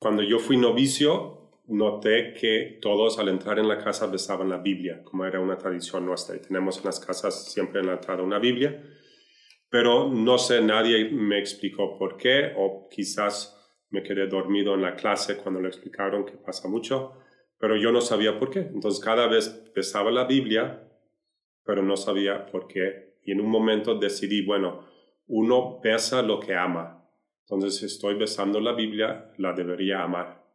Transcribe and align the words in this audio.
Cuando 0.00 0.22
yo 0.22 0.38
fui 0.38 0.56
novicio, 0.56 1.60
noté 1.66 2.32
que 2.32 2.78
todos 2.80 3.18
al 3.18 3.28
entrar 3.28 3.58
en 3.58 3.68
la 3.68 3.76
casa 3.76 4.06
besaban 4.06 4.48
la 4.48 4.56
Biblia, 4.56 5.02
como 5.04 5.26
era 5.26 5.40
una 5.40 5.58
tradición 5.58 6.06
nuestra. 6.06 6.36
Y 6.36 6.40
tenemos 6.40 6.78
en 6.78 6.86
las 6.86 7.00
casas 7.00 7.52
siempre 7.52 7.80
en 7.80 7.86
la 7.88 7.92
entrada 7.92 8.22
una 8.22 8.38
Biblia. 8.38 8.82
Pero 9.68 10.08
no 10.08 10.38
sé, 10.38 10.62
nadie 10.62 11.10
me 11.10 11.38
explicó 11.38 11.98
por 11.98 12.16
qué, 12.16 12.54
o 12.56 12.88
quizás 12.90 13.54
me 13.90 14.02
quedé 14.02 14.26
dormido 14.26 14.72
en 14.72 14.80
la 14.80 14.96
clase 14.96 15.36
cuando 15.36 15.60
le 15.60 15.68
explicaron 15.68 16.24
que 16.24 16.38
pasa 16.38 16.66
mucho, 16.66 17.18
pero 17.58 17.76
yo 17.76 17.92
no 17.92 18.00
sabía 18.00 18.38
por 18.38 18.48
qué. 18.48 18.60
Entonces 18.60 19.04
cada 19.04 19.26
vez 19.26 19.70
besaba 19.74 20.10
la 20.10 20.24
Biblia, 20.24 20.88
pero 21.62 21.82
no 21.82 21.98
sabía 21.98 22.46
por 22.46 22.68
qué. 22.68 23.18
Y 23.22 23.32
en 23.32 23.40
un 23.42 23.50
momento 23.50 23.96
decidí, 23.96 24.46
bueno, 24.46 24.86
uno 25.26 25.78
besa 25.82 26.22
lo 26.22 26.40
que 26.40 26.54
ama. 26.54 26.99
Entonces, 27.50 27.82
estoy 27.82 28.14
besando 28.14 28.60
la 28.60 28.72
Biblia, 28.72 29.32
la 29.38 29.52
debería 29.52 30.04
amar. 30.04 30.46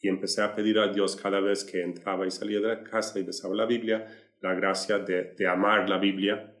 Y 0.00 0.08
empecé 0.08 0.40
a 0.40 0.54
pedir 0.54 0.78
a 0.78 0.88
Dios 0.88 1.14
cada 1.14 1.38
vez 1.38 1.64
que 1.64 1.82
entraba 1.82 2.26
y 2.26 2.30
salía 2.30 2.60
de 2.60 2.68
la 2.68 2.82
casa 2.82 3.18
y 3.18 3.24
besaba 3.24 3.54
la 3.54 3.66
Biblia, 3.66 4.06
la 4.40 4.54
gracia 4.54 4.98
de, 4.98 5.34
de 5.34 5.46
amar 5.46 5.86
la 5.86 5.98
Biblia. 5.98 6.56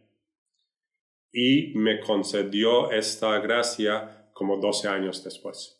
Y 1.32 1.72
me 1.76 1.98
concedió 2.00 2.90
esta 2.90 3.38
gracia 3.38 4.30
como 4.34 4.58
12 4.58 4.88
años 4.88 5.24
después. 5.24 5.79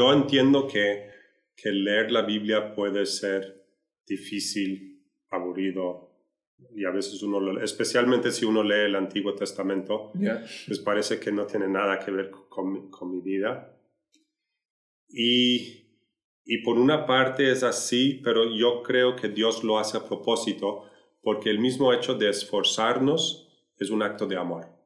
Yo 0.00 0.14
entiendo 0.14 0.66
que, 0.66 1.10
que 1.54 1.70
leer 1.70 2.10
la 2.10 2.22
Biblia 2.22 2.74
puede 2.74 3.04
ser 3.04 3.66
difícil, 4.06 5.04
aburrido, 5.28 6.10
y 6.74 6.86
a 6.86 6.90
veces 6.90 7.22
uno, 7.22 7.60
especialmente 7.60 8.32
si 8.32 8.46
uno 8.46 8.62
lee 8.62 8.86
el 8.86 8.96
Antiguo 8.96 9.34
Testamento, 9.34 10.10
pues 10.66 10.78
parece 10.78 11.20
que 11.20 11.30
no 11.30 11.46
tiene 11.46 11.68
nada 11.68 11.98
que 11.98 12.10
ver 12.10 12.30
con, 12.30 12.90
con 12.90 13.10
mi 13.14 13.20
vida. 13.20 13.78
Y, 15.06 15.84
y, 16.46 16.62
por 16.64 16.78
una 16.78 17.04
parte 17.04 17.50
es 17.50 17.62
así, 17.62 18.22
pero 18.24 18.56
yo 18.56 18.82
creo 18.82 19.16
que 19.16 19.28
Dios 19.28 19.62
lo 19.64 19.78
hace 19.78 19.98
a 19.98 20.06
propósito, 20.06 20.84
porque 21.20 21.50
el 21.50 21.58
mismo 21.58 21.92
hecho 21.92 22.14
de 22.14 22.30
esforzarnos 22.30 23.48
es 23.76 23.90
un 23.90 24.02
acto 24.02 24.26
de 24.26 24.38
amor. 24.38 24.79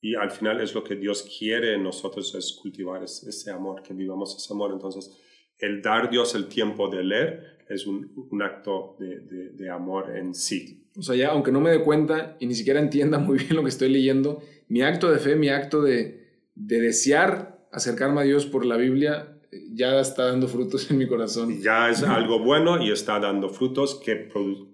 Y 0.00 0.14
al 0.14 0.30
final 0.30 0.60
es 0.60 0.74
lo 0.74 0.84
que 0.84 0.94
Dios 0.94 1.28
quiere 1.38 1.74
en 1.74 1.82
nosotros, 1.82 2.34
es 2.34 2.52
cultivar 2.60 3.02
ese 3.02 3.50
amor, 3.50 3.82
que 3.82 3.94
vivamos 3.94 4.36
ese 4.36 4.52
amor. 4.52 4.70
Entonces, 4.72 5.18
el 5.58 5.82
dar 5.82 6.08
Dios 6.08 6.34
el 6.34 6.46
tiempo 6.46 6.88
de 6.88 7.02
leer 7.02 7.58
es 7.68 7.86
un, 7.86 8.12
un 8.30 8.42
acto 8.42 8.96
de, 8.98 9.50
de, 9.50 9.70
amor 9.70 10.16
en 10.16 10.34
sí. 10.34 10.88
O 10.96 11.02
sea, 11.02 11.16
ya 11.16 11.30
aunque 11.30 11.52
no 11.52 11.60
me 11.60 11.70
dé 11.70 11.82
cuenta 11.82 12.36
y 12.38 12.46
ni 12.46 12.54
siquiera 12.54 12.80
entienda 12.80 13.18
muy 13.18 13.38
bien 13.38 13.56
lo 13.56 13.62
que 13.62 13.68
estoy 13.68 13.90
leyendo, 13.90 14.40
mi 14.68 14.82
acto 14.82 15.10
de 15.10 15.18
fe, 15.18 15.34
mi 15.34 15.48
acto 15.48 15.82
de, 15.82 16.44
de 16.54 16.80
desear 16.80 17.66
acercarme 17.72 18.20
a 18.20 18.24
Dios 18.24 18.46
por 18.46 18.64
la 18.64 18.76
Biblia, 18.76 19.36
ya 19.72 20.00
está 20.00 20.26
dando 20.26 20.48
frutos 20.48 20.90
en 20.90 20.98
mi 20.98 21.06
corazón. 21.06 21.60
Ya 21.60 21.90
es 21.90 22.02
algo 22.02 22.38
bueno 22.38 22.82
y 22.82 22.90
está 22.90 23.18
dando 23.18 23.48
frutos 23.48 24.00
que, 24.02 24.30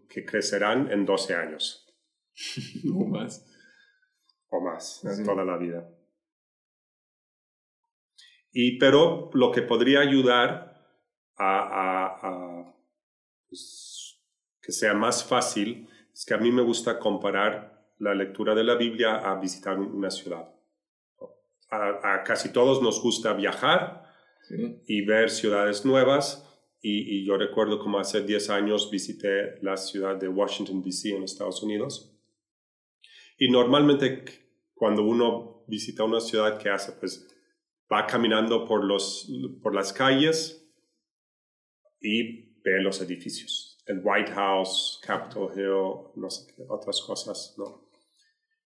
que 0.08 0.24
crecerán 0.24 0.90
en 0.92 1.06
12 1.06 1.34
años. 1.34 1.86
no 2.84 3.06
más 3.06 3.53
o 4.54 4.60
más 4.60 5.02
toda 5.24 5.44
la 5.44 5.56
vida. 5.56 5.88
Y, 8.52 8.78
pero 8.78 9.30
lo 9.32 9.50
que 9.50 9.62
podría 9.62 10.00
ayudar 10.00 10.74
a, 11.36 12.72
pues, 13.48 14.20
que 14.62 14.70
sea 14.70 14.94
más 14.94 15.24
fácil 15.24 15.88
es 16.12 16.24
que 16.24 16.34
a 16.34 16.38
mí 16.38 16.52
me 16.52 16.62
gusta 16.62 17.00
comparar 17.00 17.84
la 17.98 18.14
lectura 18.14 18.54
de 18.54 18.62
la 18.62 18.76
Biblia 18.76 19.16
a 19.16 19.40
visitar 19.40 19.78
una 19.78 20.10
ciudad. 20.10 20.48
A, 21.70 22.22
casi 22.24 22.52
todos 22.52 22.80
nos 22.80 23.02
gusta 23.02 23.32
viajar 23.32 24.04
y 24.86 25.04
ver 25.04 25.30
ciudades 25.30 25.84
nuevas. 25.84 26.48
Y, 26.80 27.16
y, 27.16 27.24
yo 27.24 27.36
recuerdo 27.36 27.80
como 27.80 27.98
hace 27.98 28.20
10 28.20 28.50
años 28.50 28.90
visité 28.90 29.58
la 29.62 29.76
ciudad 29.76 30.16
de 30.16 30.28
Washington, 30.28 30.82
D.C. 30.82 31.16
en 31.16 31.24
Estados 31.24 31.62
Unidos. 31.62 32.14
Y 33.38 33.50
normalmente 33.50 34.43
cuando 34.74 35.02
uno 35.02 35.64
visita 35.66 36.04
una 36.04 36.20
ciudad, 36.20 36.58
que 36.58 36.68
hace? 36.68 36.92
Pues 36.92 37.28
va 37.92 38.06
caminando 38.06 38.66
por, 38.66 38.84
los, 38.84 39.30
por 39.62 39.74
las 39.74 39.92
calles 39.92 40.68
y 42.00 42.60
ve 42.62 42.80
los 42.82 43.00
edificios. 43.00 43.82
El 43.86 44.00
White 44.02 44.32
House, 44.32 45.00
Capitol 45.02 45.50
Hill, 45.54 46.12
no 46.16 46.30
sé 46.30 46.52
qué, 46.54 46.64
otras 46.68 47.00
cosas, 47.02 47.54
¿no? 47.58 47.84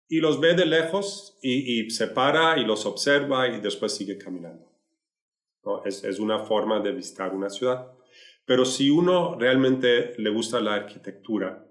Y 0.07 0.19
los 0.19 0.39
ve 0.39 0.53
de 0.53 0.65
lejos 0.65 1.39
y, 1.41 1.89
se 1.89 2.07
para 2.07 2.57
y 2.59 2.65
los 2.65 2.85
observa 2.85 3.47
y 3.47 3.61
después 3.61 3.95
sigue 3.95 4.17
caminando. 4.17 4.71
¿no? 5.63 5.83
Es, 5.85 6.03
es 6.03 6.19
una 6.19 6.39
forma 6.39 6.81
de 6.81 6.91
visitar 6.91 7.33
una 7.33 7.49
ciudad. 7.49 7.91
Pero 8.45 8.65
si 8.65 8.89
uno 8.89 9.35
realmente 9.39 10.13
le 10.17 10.29
gusta 10.29 10.59
la 10.59 10.75
arquitectura, 10.75 11.65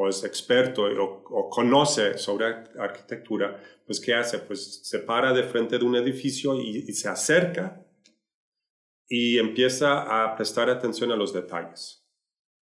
o 0.00 0.08
es 0.08 0.24
experto 0.24 0.84
o, 0.84 1.50
conoce 1.50 2.16
sobre 2.16 2.46
arquitectura, 2.78 3.62
pues 3.84 4.00
¿qué 4.00 4.14
hace? 4.14 4.38
Pues 4.38 4.80
se 4.82 5.00
para 5.00 5.34
de 5.34 5.42
frente 5.42 5.78
de 5.78 5.84
un 5.84 5.94
edificio 5.94 6.58
y, 6.58 6.90
se 6.94 7.06
acerca 7.06 7.84
y 9.06 9.38
empieza 9.38 10.00
a 10.00 10.34
prestar 10.36 10.70
atención 10.70 11.12
a 11.12 11.16
los 11.16 11.34
detalles. 11.34 12.08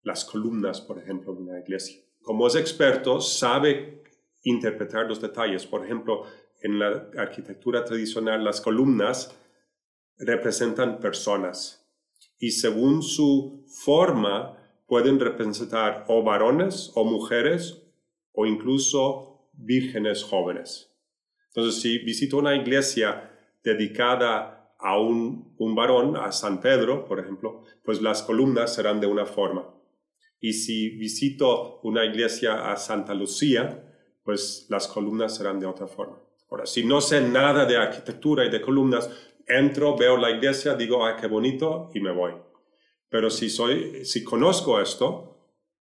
Las 0.04 0.24
columnas, 0.24 0.80
por 0.80 1.00
ejemplo, 1.00 1.34
de 1.34 1.42
una 1.42 1.60
iglesia. 1.60 2.02
Como 2.22 2.48
es 2.48 2.56
experto, 2.56 3.20
sabe 3.20 4.04
interpretar 4.44 5.06
los 5.06 5.20
detalles. 5.20 5.66
Por 5.66 5.84
ejemplo, 5.84 6.24
en 6.62 6.80
la 6.80 7.10
arquitectura 7.18 7.84
tradicional, 7.84 8.42
las 8.42 8.62
columnas 8.62 9.38
representan 10.18 11.02
personas 11.02 11.86
y 12.40 12.52
según 12.52 13.04
su 13.04 13.66
forma, 13.84 14.58
pueden 14.88 15.20
representar 15.20 16.06
o 16.08 16.24
varones 16.24 16.92
o 16.96 17.04
mujeres 17.04 17.84
o 18.32 18.46
incluso 18.46 19.50
vírgenes 19.54 20.24
jóvenes. 20.24 20.92
Entonces, 21.50 21.82
si 21.82 22.00
visito 22.00 22.38
una 22.38 22.56
iglesia 22.56 23.32
dedicada 23.64 24.76
a 24.80 25.00
un, 25.00 25.56
varón, 25.76 26.16
a 26.16 26.32
San 26.32 26.62
Pedro, 26.62 27.06
por 27.06 27.20
ejemplo, 27.20 27.64
pues 27.84 28.02
las 28.02 28.22
columnas 28.22 28.74
serán 28.74 29.00
de 29.00 29.08
una 29.08 29.26
forma. 29.26 29.68
Y 30.40 30.54
si 30.54 30.90
visito 30.90 31.80
una 31.82 32.06
iglesia 32.06 32.72
a 32.72 32.78
Santa 32.78 33.14
Lucía, 33.14 33.84
pues 34.24 34.68
las 34.70 34.88
columnas 34.88 35.36
serán 35.36 35.60
de 35.60 35.66
otra 35.66 35.88
forma. 35.88 36.20
Ahora, 36.50 36.66
si 36.66 36.86
no 36.86 37.02
sé 37.02 37.22
nada 37.22 37.66
de 37.66 37.76
arquitectura 37.76 38.46
y 38.46 38.52
de 38.52 38.62
columnas, 38.62 39.10
entro, 39.48 39.98
veo 39.98 40.16
la 40.16 40.30
iglesia, 40.30 40.76
digo, 40.76 41.06
ay, 41.06 41.16
qué 41.20 41.28
bonito, 41.28 41.90
y 41.94 42.00
me 42.00 42.12
voy. 42.12 42.34
Pero 43.10 43.30
si, 43.30 43.50
soy, 43.50 44.06
si 44.06 44.24
conozco 44.24 44.82
esto, 44.82 45.38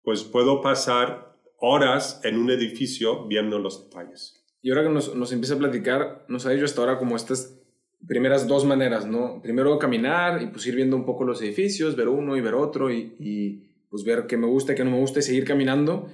pues 0.04 0.24
puedo 0.24 0.62
pasar 0.62 1.38
horas 1.58 2.20
en 2.24 2.38
un 2.38 2.52
edificio 2.52 3.28
viendo 3.28 3.60
los 3.60 3.86
detalles. 3.86 4.44
Y 4.62 4.70
ahora 4.70 4.84
que 4.84 4.90
nos, 4.90 5.16
nos 5.16 5.32
empieza 5.32 5.56
a 5.56 5.60
platicar, 5.60 6.26
nos 6.28 6.46
ha 6.46 6.52
dicho 6.52 6.66
hasta 6.66 6.82
ahora 6.82 6.98
como 6.98 7.16
estas 7.16 7.60
primeras 8.06 8.48
dos 8.48 8.66
maneras, 8.66 9.06
¿no? 9.06 9.42
Primero 9.42 9.78
caminar 9.80 10.42
y 10.42 10.48
pues 10.48 10.66
ir 10.68 10.76
viendo 10.76 10.96
un 10.96 11.06
poco 11.06 11.24
los 11.24 11.42
edificios, 11.42 11.96
ver 11.96 12.10
uno 12.10 12.36
y 12.36 12.42
ver 12.42 12.54
otro 12.54 12.92
y, 12.92 13.16
y 13.20 13.70
pues 13.90 14.04
ver 14.04 14.26
qué 14.28 14.38
me 14.38 14.48
gusta 14.48 14.76
qué 14.76 14.84
no 14.84 14.92
me 14.92 15.00
gusta 15.00 15.20
y 15.20 15.24
seguir 15.24 15.46
caminando. 15.46 16.08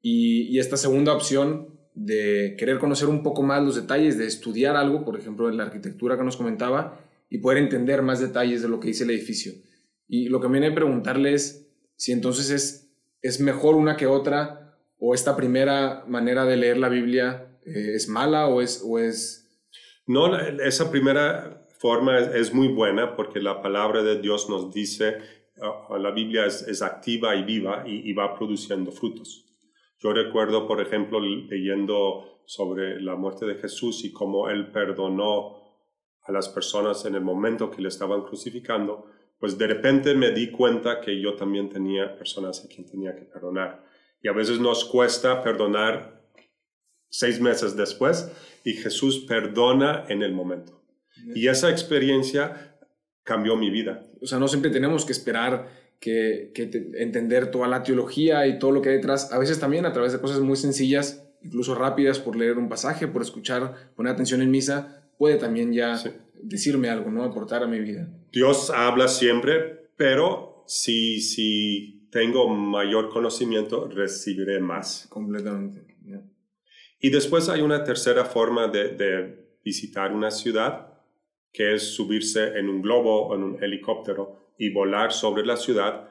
Y, 0.00 0.42
y, 0.42 0.58
esta 0.58 0.76
segunda 0.76 1.12
opción 1.12 1.68
de 1.94 2.56
querer 2.58 2.78
conocer 2.78 3.08
un 3.08 3.22
poco 3.22 3.42
más 3.42 3.62
los 3.62 3.76
detalles, 3.76 4.18
de 4.18 4.26
estudiar 4.26 4.76
algo, 4.76 5.04
por 5.04 5.18
ejemplo, 5.18 5.48
en 5.48 5.56
la 5.56 5.64
arquitectura 5.64 6.16
que 6.16 6.24
nos 6.24 6.36
comentaba, 6.36 7.00
y 7.30 7.38
poder 7.38 7.58
entender 7.58 8.02
más 8.02 8.20
detalles 8.20 8.62
de 8.62 8.68
lo 8.68 8.80
que 8.80 8.88
dice 8.88 9.04
el 9.04 9.10
edificio. 9.10 9.52
Y 10.08 10.28
lo 10.28 10.40
que 10.40 10.48
me 10.48 10.58
viene 10.58 10.72
a 10.72 10.76
preguntarle 10.76 11.34
es 11.34 11.70
si 11.96 12.12
entonces 12.12 12.50
es, 12.50 12.94
es 13.22 13.40
mejor 13.40 13.74
una 13.76 13.96
que 13.96 14.06
otra 14.06 14.62
o 14.98 15.14
esta 15.14 15.36
primera 15.36 16.04
manera 16.06 16.44
de 16.44 16.56
leer 16.56 16.78
la 16.78 16.88
Biblia 16.88 17.58
eh, 17.66 17.94
es 17.94 18.08
mala 18.08 18.46
o 18.48 18.60
es, 18.60 18.82
o 18.86 18.98
es... 18.98 19.38
No, 20.06 20.36
esa 20.36 20.90
primera 20.90 21.66
forma 21.78 22.18
es, 22.18 22.54
muy 22.54 22.68
buena 22.68 23.16
porque 23.16 23.40
la 23.40 23.60
palabra 23.60 24.04
de 24.04 24.20
Dios 24.20 24.48
nos 24.48 24.72
dice, 24.72 25.18
uh, 25.56 25.96
la 25.96 26.12
Biblia 26.12 26.46
es, 26.46 26.82
activa 26.82 27.34
y 27.34 27.42
viva 27.42 27.82
y, 27.84 28.12
va 28.12 28.36
produciendo 28.36 28.92
frutos. 28.92 29.44
Yo 29.98 30.12
recuerdo, 30.12 30.68
por 30.68 30.80
ejemplo, 30.80 31.20
leyendo 31.20 32.42
sobre 32.44 33.00
la 33.00 33.16
muerte 33.16 33.46
de 33.46 33.56
Jesús 33.56 34.04
y 34.04 34.12
cómo 34.12 34.48
Él 34.48 34.70
perdonó 34.70 35.62
a 36.22 36.30
las 36.30 36.48
personas 36.48 37.04
en 37.04 37.16
el 37.16 37.22
momento 37.22 37.70
que 37.70 37.82
le 37.82 37.88
estaban 37.88 38.22
crucificando, 38.22 39.06
pues 39.42 39.58
de 39.58 39.66
repente 39.66 40.14
me 40.14 40.30
di 40.30 40.52
cuenta 40.52 41.00
que 41.00 41.20
yo 41.20 41.34
también 41.34 41.68
tenía 41.68 42.16
personas 42.16 42.64
a 42.64 42.68
quien 42.68 42.86
tenía 42.86 43.16
que 43.16 43.22
perdonar. 43.22 43.84
Y 44.22 44.28
a 44.28 44.32
veces 44.32 44.60
nos 44.60 44.84
cuesta 44.84 45.42
perdonar 45.42 46.22
seis 47.08 47.40
meses 47.40 47.74
después 47.74 48.30
y 48.62 48.74
Jesús 48.74 49.24
perdona 49.26 50.04
en 50.08 50.22
el 50.22 50.32
momento. 50.32 50.80
Y 51.34 51.48
esa 51.48 51.70
experiencia 51.70 52.78
cambió 53.24 53.56
mi 53.56 53.68
vida. 53.68 54.06
O 54.20 54.28
sea, 54.28 54.38
no 54.38 54.46
siempre 54.46 54.70
tenemos 54.70 55.04
que 55.04 55.10
esperar 55.10 55.68
que, 55.98 56.52
entender 56.94 57.50
toda 57.50 57.66
la 57.66 57.82
teología 57.82 58.46
y 58.46 58.60
todo 58.60 58.70
lo 58.70 58.80
que 58.80 58.90
hay 58.90 58.96
detrás. 58.98 59.32
A 59.32 59.40
veces 59.40 59.58
también 59.58 59.86
a 59.86 59.92
través 59.92 60.12
de 60.12 60.20
cosas 60.20 60.38
muy 60.38 60.56
sencillas, 60.56 61.28
incluso 61.42 61.74
rápidas, 61.74 62.20
por 62.20 62.36
leer 62.36 62.58
un 62.58 62.68
pasaje, 62.68 63.08
por 63.08 63.22
escuchar, 63.22 63.90
poner 63.96 64.12
atención 64.12 64.40
en 64.40 64.52
misa, 64.52 65.01
puede 65.22 65.36
también 65.36 65.72
ya 65.72 66.02
decirme 66.42 66.88
algo, 66.88 67.08
¿no? 67.08 67.22
Aportar 67.22 67.62
a 67.62 67.68
mi 67.68 67.78
vida. 67.78 68.08
Dios 68.32 68.70
habla 68.70 69.06
siempre, 69.06 69.88
pero 69.96 70.64
si, 70.66 71.20
si 71.20 72.08
tengo 72.10 72.48
mayor 72.48 73.08
conocimiento, 73.08 73.86
recibiré 73.86 74.58
más. 74.58 75.06
Completamente. 75.08 75.86
Y 76.98 77.10
después 77.10 77.48
hay 77.48 77.60
una 77.60 77.84
tercera 77.84 78.24
forma 78.24 78.66
de, 78.66 79.60
visitar 79.64 80.12
una 80.12 80.32
ciudad, 80.32 80.92
que 81.52 81.74
es 81.74 81.94
subirse 81.94 82.58
en 82.58 82.68
un 82.68 82.82
globo 82.82 83.28
o 83.28 83.36
en 83.36 83.44
un 83.44 83.62
helicóptero 83.62 84.50
y 84.58 84.70
volar 84.72 85.12
sobre 85.12 85.46
la 85.46 85.56
ciudad. 85.56 86.10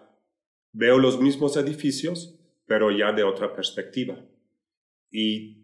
Veo 0.72 1.00
los 1.00 1.20
mismos 1.20 1.58
edificios, 1.58 2.40
pero 2.66 2.92
ya 2.92 3.12
de 3.12 3.24
otra 3.24 3.54
perspectiva. 3.54 4.24
Y, 5.12 5.61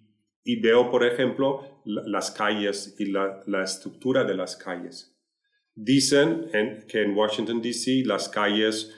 y 0.47 0.55
veo, 0.55 0.89
por 0.89 1.05
ejemplo, 1.05 1.81
las 1.83 2.31
calles 2.31 2.95
y 2.97 3.07
la, 3.07 3.43
la 3.47 3.63
estructura 3.65 4.23
de 4.23 4.33
las 4.33 4.55
calles. 4.55 5.13
Dicen 5.75 6.49
que 6.87 7.01
en 7.01 7.17
Washington, 7.17 7.61
D.C., 7.61 8.03
las 8.05 8.29
calles, 8.29 8.95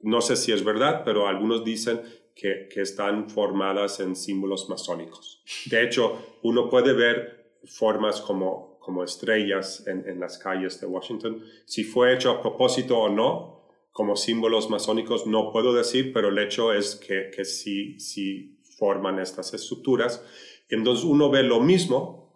no 0.00 0.20
sé 0.20 0.36
si 0.36 0.52
es 0.52 0.62
verdad, 0.62 1.02
pero 1.04 1.26
algunos 1.26 1.64
dicen 1.64 2.00
que, 2.36 2.68
que, 2.72 2.82
están 2.82 3.28
formadas 3.28 3.98
en 3.98 4.14
símbolos 4.14 4.68
masónicos. 4.68 5.42
De 5.66 5.82
hecho, 5.82 6.38
uno 6.44 6.70
puede 6.70 6.92
ver 6.92 7.58
formas 7.64 8.20
como, 8.20 8.78
como 8.78 9.02
estrellas 9.02 9.84
en, 9.88 10.08
en, 10.08 10.20
las 10.20 10.38
calles 10.38 10.80
de 10.80 10.86
Washington. 10.86 11.42
Si 11.66 11.82
fue 11.82 12.14
hecho 12.14 12.30
a 12.30 12.40
propósito 12.40 12.96
o 12.96 13.08
no, 13.08 13.66
como 13.90 14.14
símbolos 14.14 14.70
masónicos, 14.70 15.26
no 15.26 15.50
puedo 15.50 15.74
decir, 15.74 16.12
pero 16.12 16.28
el 16.28 16.38
hecho 16.38 16.72
es 16.72 16.94
que, 16.94 17.28
que 17.34 17.44
sí, 17.44 17.98
sí 17.98 18.60
forman 18.78 19.18
estas 19.18 19.52
estructuras. 19.52 20.24
Entonces 20.72 21.04
uno 21.04 21.30
ve 21.30 21.42
lo 21.42 21.60
mismo, 21.60 22.32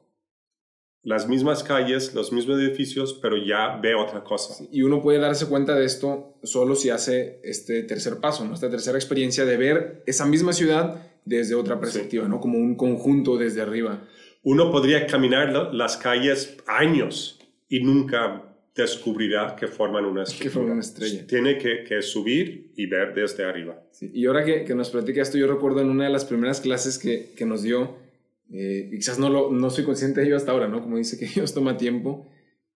las 1.03 1.27
mismas 1.27 1.63
calles, 1.63 2.15
los 2.15 2.33
mismos 2.33 2.59
edificios, 2.59 3.19
pero 3.23 3.37
ya 3.37 3.79
ve 3.81 3.95
otra 3.95 4.23
cosa. 4.25 4.63
Y 4.71 4.83
uno 4.83 5.01
puede 5.01 5.19
darse 5.19 5.47
cuenta 5.47 5.75
de 5.75 5.87
esto 5.87 6.39
solo 6.43 6.75
si 6.75 6.91
hace 6.91 7.41
este 7.45 7.83
tercer 7.85 8.19
paso, 8.19 8.45
¿no? 8.45 8.53
esta 8.53 8.69
tercera 8.69 8.99
experiencia 8.99 9.47
de 9.47 9.57
ver 9.57 10.03
esa 10.07 10.27
misma 10.27 10.53
ciudad 10.53 11.03
desde 11.25 11.55
otra 11.55 11.81
perspectiva, 11.81 12.29
¿no? 12.29 12.41
como 12.41 12.59
un 12.59 12.77
conjunto 12.77 13.39
desde 13.39 13.63
arriba. 13.63 14.07
Uno 14.43 14.71
podría 14.71 15.07
caminar 15.07 15.73
las 15.73 15.97
calles 15.97 16.59
años 16.67 17.39
y 17.69 17.81
nunca 17.81 18.43
descubrirá 18.75 19.57
que 19.57 19.69
forman 19.69 20.05
una 20.05 20.25
estrella. 20.25 20.61
Una 20.61 20.81
estrella. 20.81 21.27
Tiene 21.27 21.57
que, 21.57 21.85
que, 21.85 22.03
subir 22.03 22.73
y 22.77 22.85
ver 22.87 23.15
desde 23.15 23.45
arriba. 23.45 23.83
Y 24.01 24.27
ahora 24.27 24.45
que, 24.45 24.65
que, 24.65 24.75
nos 24.75 24.91
platica 24.91 25.23
esto, 25.23 25.39
yo 25.39 25.47
recuerdo 25.47 25.81
en 25.81 25.89
una 25.89 26.05
de 26.05 26.11
las 26.11 26.27
primeras 26.27 26.61
clases 26.61 26.99
que, 26.99 27.31
que 27.35 27.47
nos 27.47 27.63
dio, 27.63 28.05
eh, 28.51 28.89
quizás 28.91 29.19
no, 29.19 29.29
lo, 29.29 29.51
no 29.51 29.71
soy 29.71 29.85
consciente 29.85 30.21
de 30.21 30.27
ello 30.27 30.37
hasta 30.37 30.53
ahora, 30.53 30.69
¿no? 30.69 30.83
Como 30.83 30.97
dice 30.97 31.19
que 31.19 31.27
Dios 31.35 31.55
toma 31.55 31.77
tiempo, 31.77 32.29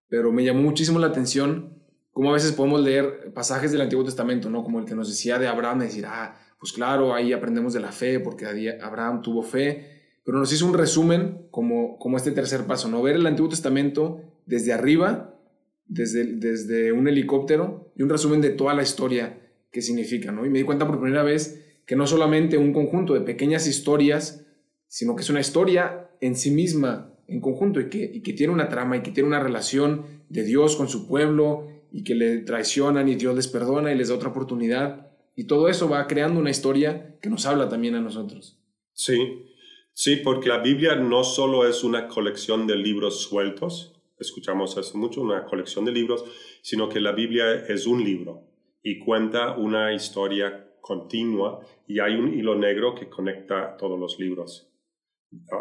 pero 0.09 0.33
me 0.33 0.45
llamó 0.45 0.63
muchísimo 0.63 0.99
la 0.99 1.09
atención 1.09 1.81
cómo 2.13 2.31
a 2.31 2.35
veces 2.35 2.53
podemos 2.53 2.83
leer 2.83 3.33
pasajes 3.33 3.73
del 3.73 3.81
Antiguo 3.81 4.05
Testamento, 4.05 4.51
¿no? 4.51 4.65
Como 4.65 4.81
el 4.81 4.85
que 4.85 4.95
nos 4.95 5.09
decía 5.09 5.39
de 5.39 5.47
Abraham, 5.47 5.81
decir, 5.81 6.05
ah, 6.07 6.37
pues 6.59 6.73
claro, 6.73 7.15
ahí 7.15 7.33
aprendemos 7.33 7.73
de 7.73 7.81
la 7.81 7.93
fe, 7.93 8.21
porque 8.21 8.47
Abraham 8.83 9.23
tuvo 9.23 9.43
fe, 9.43 10.19
pero 10.25 10.39
nos 10.39 10.53
hizo 10.53 10.67
un 10.67 10.75
resumen 10.75 11.47
como, 11.51 11.99
como 11.99 12.17
este 12.17 12.33
tercer 12.33 12.65
paso, 12.65 12.89
¿no? 12.89 13.03
Ver 13.03 13.17
el 13.17 13.27
Antiguo 13.27 13.49
Testamento 13.49 14.21
desde 14.47 14.73
arriba, 14.73 15.41
desde, 15.87 16.25
desde 16.25 16.93
un 16.93 17.09
helicóptero, 17.09 17.93
y 17.97 18.03
un 18.03 18.11
resumen 18.11 18.41
de 18.41 18.51
toda 18.51 18.75
la 18.75 18.83
historia 18.83 19.41
que 19.71 19.83
significa, 19.83 20.33
¿no? 20.33 20.45
Y 20.45 20.51
me 20.51 20.59
di 20.59 20.65
cuenta 20.65 20.87
por 20.87 21.01
primera 21.01 21.23
vez 21.23 21.65
que 21.87 21.97
no 21.97 22.07
solamente 22.07 22.59
un 22.59 22.73
conjunto 22.73 23.15
de 23.15 23.21
pequeñas 23.23 23.67
historias, 23.67 24.47
sino 24.91 25.15
que 25.15 25.23
es 25.23 25.31
una 25.31 25.39
historia 25.39 26.11
en 26.21 26.35
sí 26.35 26.51
misma, 26.51 27.15
en 27.29 27.41
conjunto, 27.41 27.81
y 27.81 27.89
que, 27.89 28.33
tiene 28.33 28.53
una 28.53 28.69
trama 28.69 28.97
y 28.97 29.03
que 29.03 29.13
tiene 29.13 29.29
una 29.29 29.39
relación 29.39 30.25
de 30.29 30.43
Dios 30.43 30.75
con 30.75 30.89
su 30.89 31.07
pueblo 31.07 31.69
y 31.93 32.03
que 32.03 32.17
le 32.17 32.39
traicionan 32.39 33.09
y 33.09 33.15
Dios 33.15 33.37
les 33.37 33.47
perdona 33.47 33.93
y 33.93 33.97
les 33.97 34.09
da 34.09 34.17
otra 34.17 34.31
oportunidad. 34.31 35.13
Y 35.37 35.45
todo 35.45 35.69
eso 35.69 35.89
va 35.89 36.09
creando 36.09 36.41
una 36.41 36.51
historia 36.51 37.17
que 37.23 37.31
nos 37.31 37.47
habla 37.47 37.69
también 37.69 37.95
a 37.95 38.01
nosotros. 38.01 38.59
Sí, 38.93 39.45
sí, 39.93 40.17
porque 40.17 40.49
la 40.49 40.59
Biblia 40.59 40.97
no 40.97 41.23
solo 41.23 41.69
es 41.69 41.85
una 41.85 42.09
colección 42.09 42.67
de 42.67 42.75
libros 42.75 43.23
sueltos, 43.23 43.95
escuchamos 44.19 44.77
hace 44.77 44.99
mucho, 44.99 45.23
una 45.23 45.45
colección 45.45 45.85
de 45.85 45.93
libros, 45.93 46.25
sino 46.63 46.89
que 46.89 46.99
la 46.99 47.13
Biblia 47.13 47.65
es 47.69 47.87
un 47.87 48.03
libro 48.03 48.43
y 48.83 48.99
cuenta 48.99 49.57
una 49.57 49.95
historia 49.95 50.67
continua 50.81 51.61
y 51.87 52.01
hay 52.01 52.17
un 52.17 52.35
hilo 52.35 52.57
negro 52.57 52.97
que 52.97 53.09
conecta 53.09 53.77
todos 53.77 53.99
los 53.99 54.19
libros 54.19 54.70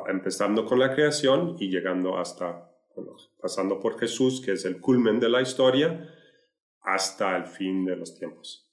empezando 0.07 0.65
con 0.65 0.79
la 0.79 0.93
creación 0.93 1.55
y 1.59 1.69
llegando 1.69 2.17
hasta, 2.17 2.71
pasando 3.41 3.79
por 3.79 3.99
Jesús, 3.99 4.41
que 4.41 4.53
es 4.53 4.65
el 4.65 4.79
culmen 4.79 5.19
de 5.19 5.29
la 5.29 5.41
historia, 5.41 6.09
hasta 6.81 7.37
el 7.37 7.45
fin 7.45 7.85
de 7.85 7.95
los 7.95 8.17
tiempos. 8.17 8.69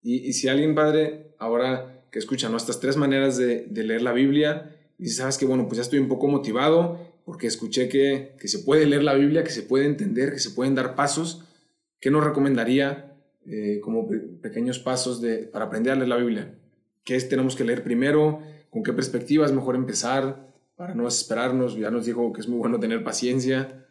Y, 0.00 0.32
si 0.32 0.48
alguien, 0.48 0.74
padre, 0.74 1.34
ahora 1.38 2.06
que 2.10 2.18
escucha 2.18 2.48
¿no? 2.48 2.56
estas 2.56 2.80
tres 2.80 2.96
maneras 2.96 3.36
de, 3.36 3.66
leer 3.70 4.02
la 4.02 4.12
Biblia, 4.12 4.76
y 4.98 5.08
sabes 5.08 5.38
que, 5.38 5.46
bueno, 5.46 5.66
pues 5.66 5.76
ya 5.76 5.82
estoy 5.82 5.98
un 5.98 6.08
poco 6.08 6.28
motivado 6.28 6.98
porque 7.24 7.46
escuché 7.46 7.88
que, 7.88 8.34
que, 8.38 8.48
se 8.48 8.60
puede 8.60 8.84
leer 8.86 9.04
la 9.04 9.14
Biblia, 9.14 9.44
que 9.44 9.50
se 9.50 9.62
puede 9.62 9.86
entender, 9.86 10.32
que 10.32 10.40
se 10.40 10.50
pueden 10.50 10.74
dar 10.74 10.96
pasos, 10.96 11.44
¿qué 12.00 12.10
nos 12.10 12.24
recomendaría 12.24 13.16
eh, 13.46 13.80
como 13.80 14.08
pequeños 14.40 14.78
pasos 14.80 15.20
de, 15.20 15.38
para 15.38 15.66
aprender 15.66 15.92
a 15.92 15.96
leer 15.96 16.08
la 16.08 16.16
Biblia? 16.16 16.54
¿Qué 17.04 17.18
tenemos 17.20 17.56
que 17.56 17.64
leer 17.64 17.82
primero? 17.82 18.42
Con 18.72 18.82
qué 18.82 18.94
perspectiva 18.94 19.44
es 19.44 19.52
mejor 19.52 19.76
empezar 19.76 20.50
para 20.76 20.94
no 20.94 21.04
desesperarnos. 21.04 21.76
Ya 21.76 21.90
nos 21.90 22.06
dijo 22.06 22.32
que 22.32 22.40
es 22.40 22.48
muy 22.48 22.58
bueno 22.58 22.80
tener 22.80 23.04
paciencia. 23.04 23.86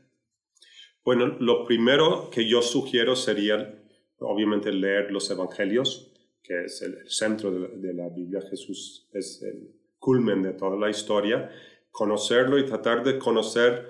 Bueno, 1.05 1.27
lo 1.39 1.65
primero 1.65 2.31
que 2.31 2.50
yo 2.50 2.63
sugiero 2.63 3.15
sería, 3.15 3.79
obviamente, 4.17 4.71
leer 4.73 5.11
los 5.11 5.29
evangelios, 5.29 6.11
que 6.41 6.65
es 6.65 6.81
el, 6.81 7.07
centro 7.07 7.51
de 7.51 7.93
la, 7.93 8.09
Biblia. 8.09 8.41
Jesús 8.50 9.07
es 9.13 9.43
el 9.43 9.71
culmen 10.00 10.41
de 10.41 10.53
toda 10.53 10.75
la 10.75 10.89
historia. 10.89 11.51
Conocerlo 11.91 12.57
y 12.57 12.65
tratar 12.65 13.03
de 13.03 13.19
conocer 13.19 13.88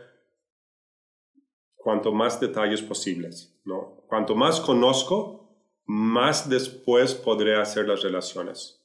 cuanto 1.73 2.11
más 2.11 2.37
detalles 2.41 2.81
posibles. 2.81 3.57
¿no? 3.63 4.03
Cuanto 4.07 4.35
más 4.35 4.59
conozco, 4.59 5.55
más 5.85 6.49
después 6.49 7.13
podré 7.13 7.55
hacer 7.55 7.87
las 7.87 8.03
relaciones. 8.03 8.80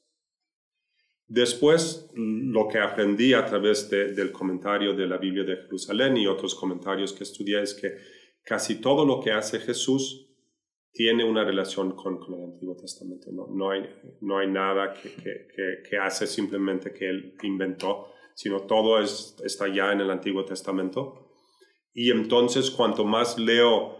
Después, 1.28 2.08
lo 2.14 2.68
que 2.68 2.78
aprendí 2.78 3.32
a 3.34 3.44
través 3.44 3.90
del 3.90 4.30
comentario 4.30 4.94
de 4.94 5.08
la 5.08 5.16
Biblia 5.16 5.42
de 5.42 5.56
Jerusalén 5.56 6.16
y 6.16 6.26
otros 6.26 6.54
comentarios 6.54 7.12
que 7.12 7.24
estudié 7.24 7.62
es 7.62 7.74
que 7.74 7.96
casi 8.44 8.80
todo 8.80 9.04
lo 9.04 9.20
que 9.20 9.32
hace 9.32 9.58
Jesús 9.58 10.26
tiene 10.92 11.24
una 11.24 11.44
relación 11.44 11.96
con, 11.96 12.20
el 12.28 12.44
Antiguo 12.44 12.76
Testamento. 12.76 13.30
No, 13.32 13.48
no, 13.50 13.70
hay, 13.70 13.82
no 14.20 14.38
hay 14.38 14.46
nada 14.46 14.94
que, 14.94 15.14
que, 15.14 15.82
que, 15.88 15.98
hace 15.98 16.26
simplemente 16.26 16.92
que 16.94 17.08
él 17.08 17.34
inventó, 17.42 18.06
sino 18.34 18.60
todo 18.60 19.00
es, 19.00 19.36
está 19.44 19.68
ya 19.68 19.92
en 19.92 20.00
el 20.00 20.10
Antiguo 20.10 20.44
Testamento. 20.44 21.28
Y 21.92 22.12
entonces, 22.12 22.70
cuanto 22.70 23.04
más 23.04 23.36
leo 23.36 23.96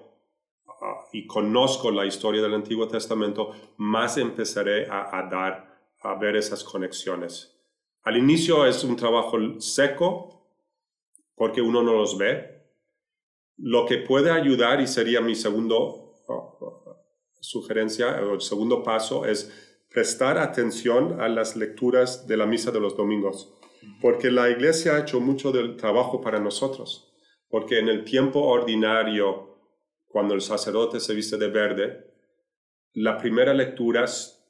ah, 0.69 1.05
y 1.13 1.27
conozco 1.27 1.91
la 1.91 2.07
historia 2.07 2.41
del 2.41 2.55
Antiguo 2.55 2.87
Testamento, 2.87 3.51
más 3.77 4.17
empezaré 4.17 4.87
a, 4.87 5.19
a 5.19 5.29
dar 5.29 5.76
a 6.01 6.15
ver 6.15 6.37
esas 6.37 6.63
conexiones. 6.63 7.57
Al 8.03 8.17
inicio 8.17 8.67
es 8.67 8.85
un 8.85 8.97
trabajo 8.97 9.39
seco 9.61 10.37
porque 11.35 11.61
uno 11.61 11.83
no 11.83 11.95
los 11.95 12.17
ve. 12.17 12.65
Lo 13.59 13.87
que 13.87 13.99
puede 13.99 14.31
ayudar 14.31 14.81
y 14.81 14.87
sería 14.87 15.21
mi 15.21 15.35
segundo 15.35 16.07
sugerencia 17.41 18.21
o 18.23 18.41
segundo 18.41 18.83
paso 18.83 19.25
es 19.25 19.85
prestar 19.89 20.39
atención 20.39 21.21
a 21.21 21.29
las 21.29 21.57
lecturas 21.57 22.27
de 22.27 22.37
la 22.37 22.47
misa 22.47 22.71
de 22.71 22.81
los 22.81 22.97
domingos, 22.97 23.55
porque 24.01 24.31
la 24.31 24.51
iglesia 24.51 24.97
ha 24.97 25.01
hecho 25.01 25.21
mucho 25.21 25.53
del 25.53 25.77
trabajo 25.77 26.21
para 26.21 26.41
nosotros, 26.41 27.15
porque 27.49 27.79
en 27.79 27.89
el 27.89 28.05
tiempo 28.05 28.41
ordinario, 28.41 29.59
cuando 30.09 30.35
el 30.35 30.41
sacerdote 30.41 30.99
se 31.01 31.15
viste 31.15 31.37
de 31.37 31.49
verde, 31.49 32.15
la 32.93 33.17
primera 33.17 33.55
lectura 33.55 34.07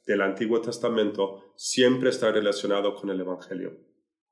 del 0.07 0.21
Antiguo 0.21 0.61
Testamento 0.61 1.51
siempre 1.55 2.09
está 2.09 2.31
relacionado 2.31 2.95
con 2.95 3.09
el 3.09 3.19
Evangelio. 3.19 3.77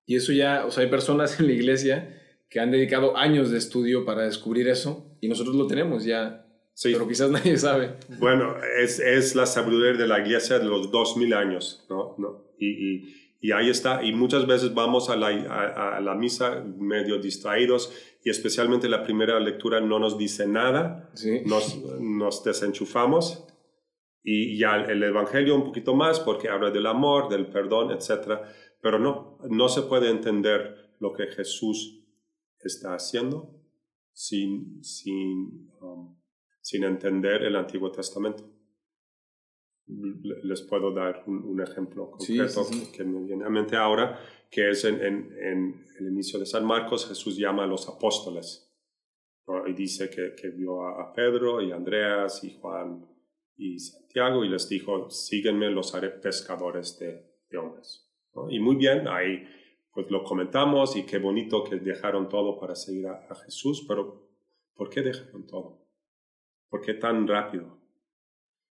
Y 0.06 0.16
eso 0.16 0.32
ya, 0.32 0.66
o 0.66 0.72
sea, 0.72 0.84
hay 0.84 0.90
personas 0.90 1.40
en 1.40 1.48
la 1.48 1.54
iglesia 1.54 2.22
que 2.50 2.60
han 2.60 2.72
dedicado 2.72 3.18
años 3.18 3.52
de 3.52 3.58
estudio 3.58 4.06
para 4.06 4.24
descubrir 4.24 4.68
eso 4.68 5.18
y 5.20 5.28
nosotros 5.28 5.56
lo 5.56 5.68
tenemos 5.68 6.06
ya, 6.06 6.48
sí. 6.74 6.94
pero 6.94 7.08
quizás 7.08 7.30
nadie 7.38 7.58
sabe. 7.58 7.96
Bueno, 8.20 8.56
es, 8.80 9.00
es 9.00 9.36
la 9.36 9.46
sabiduría 9.46 9.94
de 9.94 10.08
la 10.08 10.20
iglesia 10.20 10.60
de 10.60 10.66
los 10.66 10.92
dos 10.92 11.18
mil 11.18 11.34
años, 11.34 11.86
¿no? 11.90 12.16
¿no? 12.18 12.46
Y, 12.58 12.68
y, 12.68 13.36
y, 13.42 13.52
ahí 13.52 13.70
está, 13.70 14.02
y 14.02 14.14
muchas 14.14 14.48
veces 14.48 14.74
vamos 14.74 15.10
a 15.10 15.18
la, 15.18 15.28
a, 15.28 15.98
a 15.98 16.00
la 16.00 16.16
misa 16.16 16.64
medio 16.78 17.20
distraídos 17.20 17.92
y 18.24 18.30
especialmente 18.30 18.88
la 18.88 19.04
primera 19.04 19.40
lectura 19.40 19.82
no 19.82 20.00
nos 20.00 20.18
dice 20.18 20.48
nada, 20.48 21.10
sí. 21.16 21.42
nos, 21.46 21.78
nos 22.00 22.44
desenchufamos 22.44 23.46
y 24.28 24.58
ya 24.58 24.78
el 24.78 25.04
Evangelio 25.04 25.56
un 25.56 25.64
poquito 25.64 25.94
más 25.94 26.20
porque 26.20 26.50
habla 26.50 26.72
del 26.72 26.88
amor, 26.88 27.30
del 27.30 27.48
perdón, 27.48 27.92
etc. 27.92 28.42
Pero 28.82 28.98
no, 28.98 29.38
no 29.48 29.70
se 29.70 29.84
puede 29.84 30.10
entender 30.10 30.96
lo 31.00 31.14
que 31.14 31.28
Jesús 31.28 32.04
está 32.60 32.96
haciendo 32.96 33.62
sin, 34.12 34.84
sin, 34.84 35.70
um, 35.80 36.20
sin 36.60 36.84
entender 36.86 37.44
el 37.44 37.56
Antiguo 37.56 37.92
Testamento. 37.92 38.52
Les 39.86 40.64
puedo 40.64 40.92
dar 40.92 41.24
un, 41.28 41.44
un 41.44 41.62
ejemplo 41.62 42.10
concreto 42.10 42.64
sí, 42.64 42.74
sí, 42.74 42.86
sí. 42.86 42.92
que 42.92 43.04
me 43.04 43.24
viene 43.24 43.46
a 43.46 43.50
mente 43.50 43.76
ahora, 43.76 44.20
que 44.50 44.72
es 44.72 44.84
en, 44.86 44.96
en, 45.04 45.38
en, 45.40 45.86
el 46.00 46.08
inicio 46.08 46.40
de 46.40 46.48
San 46.48 46.66
Marcos, 46.66 47.08
Jesús 47.08 47.38
llama 47.38 47.66
a 47.66 47.68
los 47.68 47.88
apóstoles 47.88 48.76
¿no? 49.48 49.68
y 49.68 49.74
dice 49.74 50.10
que, 50.10 50.34
que 50.34 50.50
vio 50.50 50.82
a, 50.82 51.04
a 51.04 51.14
Pedro 51.14 51.62
y 51.62 51.72
Andreas 51.72 52.44
y 52.44 52.58
Juan 52.60 53.15
y 53.58 53.80
Santiago 53.80 54.44
y 54.44 54.50
les 54.50 54.68
dijo, 54.68 55.10
síguenme, 55.10 55.70
los 55.70 55.96
haré 55.96 56.10
pescadores 56.10 57.00
de, 57.00 57.26
de 57.50 57.58
hombres. 57.58 58.10
¿no? 58.34 58.50
Y 58.50 58.60
muy 58.60 58.76
bien, 58.76 59.08
ahí 59.08 59.48
pues 59.94 60.12
lo 60.12 60.24
comentamos 60.24 60.98
y 60.98 61.06
qué 61.06 61.20
bonito 61.20 61.64
que 61.64 61.78
dejaron 61.78 62.28
todo 62.28 62.60
para 62.60 62.76
seguir 62.76 63.08
a, 63.08 63.26
a, 63.30 63.36
Jesús, 63.36 63.86
pero 63.88 64.30
¿por 64.74 64.90
qué 64.90 65.02
dejaron 65.02 65.48
todo? 65.48 65.88
¿Por 66.70 66.82
qué 66.82 66.96
tan 66.96 67.26
rápido? 67.28 67.80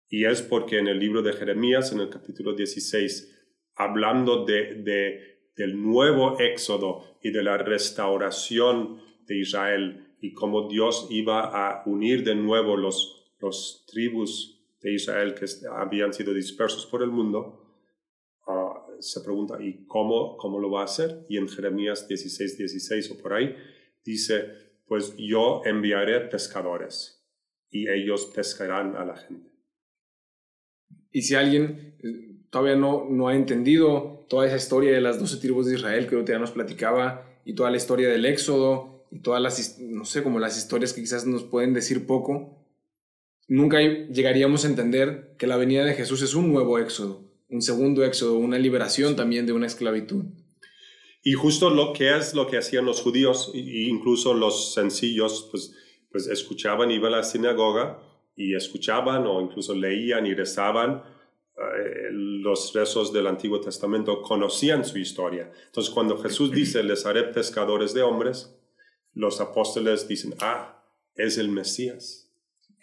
Y 0.09 0.26
es 0.26 0.42
porque 0.42 0.78
en 0.78 0.88
el 0.88 0.99
libro 0.99 1.23
de 1.23 1.33
Jeremías, 1.33 1.90
en 1.92 2.00
el 2.00 2.11
capítulo 2.11 2.52
16, 2.52 3.35
hablando 3.76 4.45
de, 4.45 4.75
de, 4.83 5.50
del 5.56 5.83
nuevo 5.83 6.38
éxodo 6.38 7.18
y 7.23 7.30
de 7.30 7.42
la 7.42 7.56
restauración 7.56 9.00
de 9.26 9.38
Israel 9.38 10.16
y 10.21 10.35
cómo 10.35 10.68
Dios 10.68 11.09
iba 11.11 11.40
a 11.40 11.83
unir 11.87 12.25
de 12.25 12.35
nuevo 12.35 12.76
los, 12.76 13.35
los 13.38 13.87
tribus 13.87 14.56
de 14.87 14.95
Israel 14.95 15.35
que 15.35 15.47
habían 15.73 16.12
sido 16.12 16.33
dispersos 16.33 16.87
por 16.87 17.02
el 17.02 17.11
mundo, 17.11 17.75
uh, 18.47 19.02
se 19.02 19.21
pregunta, 19.21 19.61
¿y 19.61 19.85
cómo, 19.87 20.37
cómo 20.37 20.61
lo 20.61 20.71
va 20.71 20.83
a 20.83 20.85
hacer? 20.85 21.26
Y 21.28 21.38
en 21.38 21.49
Jeremías 21.49 22.07
16, 22.07 22.57
16 22.57 23.11
o 23.11 23.19
por 23.19 23.35
ahí, 23.35 23.57
dice, 24.05 24.49
pues 24.87 25.16
yo 25.16 25.62
enviaré 25.64 26.21
pescadores 26.21 27.26
y 27.69 27.88
ellos 27.88 28.26
pescarán 28.26 28.95
a 28.95 29.05
la 29.05 29.16
gente. 29.16 29.50
Y 31.11 31.23
si 31.23 31.35
alguien 31.35 31.97
eh, 32.05 32.45
todavía 32.50 32.76
no, 32.76 33.07
no 33.11 33.26
ha 33.26 33.35
entendido 33.35 34.25
toda 34.28 34.47
esa 34.47 34.57
historia 34.57 34.93
de 34.93 35.00
las 35.00 35.19
doce 35.19 35.38
tribus 35.38 35.66
de 35.66 35.75
Israel 35.75 36.07
que 36.07 36.25
ya 36.25 36.38
nos 36.38 36.52
platicaba, 36.52 37.26
y 37.45 37.55
toda 37.55 37.71
la 37.71 37.76
historia 37.76 38.09
del 38.09 38.25
Éxodo, 38.25 39.07
y 39.11 39.21
todas 39.21 39.43
las, 39.43 39.78
no 39.81 40.05
sé, 40.05 40.23
como 40.23 40.38
las 40.38 40.57
historias 40.57 40.93
que 40.93 41.00
quizás 41.00 41.26
nos 41.26 41.43
pueden 41.43 41.75
decir 41.75 42.07
poco, 42.07 42.66
nunca 43.49 43.81
llegaríamos 43.81 44.65
a 44.65 44.69
entender 44.69 45.35
que 45.38 45.47
la 45.47 45.57
venida 45.57 45.85
de 45.85 45.95
Jesús 45.95 46.23
es 46.23 46.35
un 46.35 46.53
nuevo 46.53 46.79
éxodo, 46.79 47.23
un 47.49 47.62
segundo 47.62 48.05
éxodo, 48.05 48.35
una 48.38 48.59
liberación 48.59 49.17
también 49.17 49.47
de 49.47 49.53
una 49.53 49.67
esclavitud. 49.67 50.25
Y 51.23 51.33
justo 51.33 51.71
lo 51.71 51.93
que 51.93 52.17
es 52.17 52.35
lo 52.35 52.47
que 52.47 52.59
hacían 52.59 52.85
los 52.85 53.00
judíos, 53.00 53.50
incluso 53.55 54.35
los 54.35 54.75
sencillos, 54.75 55.49
pues, 55.50 55.75
pues 56.11 56.29
escuchaban, 56.29 56.91
iban 56.91 57.15
a 57.15 57.19
la 57.19 57.23
sinagoga 57.25 58.00
y 58.37 58.55
escuchaban 58.55 59.26
o 59.26 59.41
incluso 59.41 59.75
leían 59.75 60.26
y 60.26 60.35
rezaban 60.35 61.03
eh, 61.57 62.11
los 62.12 62.73
rezos 62.75 63.12
del 63.12 63.26
Antiguo 63.26 63.61
Testamento, 63.61 64.23
conocían 64.23 64.85
su 64.85 64.99
historia. 64.99 65.50
Entonces 65.67 65.93
cuando 65.93 66.19
Jesús 66.19 66.50
dice, 66.53 66.83
les 66.83 67.07
haré 67.07 67.25
pescadores 67.25 67.93
de 67.93 68.03
hombres, 68.03 68.55
los 69.15 69.41
apóstoles 69.41 70.07
dicen, 70.07 70.35
ah, 70.41 70.85
es 71.17 71.38
el 71.38 71.49
Mesías 71.49 72.25